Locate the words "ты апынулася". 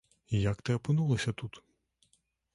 0.69-1.35